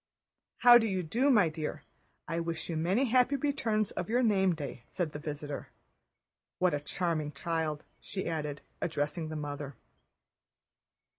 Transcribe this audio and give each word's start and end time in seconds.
"How 0.61 0.79
do 0.79 0.87
you 0.87 1.03
do, 1.03 1.29
my 1.29 1.47
dear? 1.47 1.83
I 2.27 2.39
wish 2.39 2.69
you 2.71 2.75
many 2.75 3.05
happy 3.05 3.35
returns 3.35 3.91
of 3.91 4.09
your 4.09 4.23
name 4.23 4.55
day," 4.55 4.81
said 4.89 5.11
the 5.11 5.19
visitor. 5.19 5.67
"What 6.57 6.73
a 6.73 6.79
charming 6.79 7.33
child," 7.33 7.83
she 7.99 8.27
added, 8.27 8.61
addressing 8.81 9.29
the 9.29 9.35
mother. 9.35 9.75